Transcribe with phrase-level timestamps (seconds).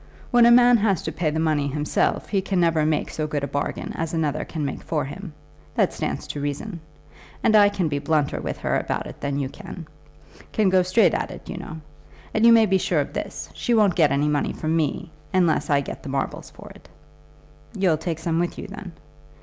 [0.31, 3.43] When a man has to pay the money himself he can never make so good
[3.43, 5.31] a bargain as another can make for him.
[5.75, 6.79] That stands to reason.
[7.43, 9.85] And I can be blunter with her about it than you can;
[10.53, 11.77] can go straight at it, you know;
[12.33, 15.69] and you may be sure of this, she won't get any money from me, unless
[15.69, 16.89] I get the marbles for it."
[17.75, 18.93] "You'll take some with you, then?"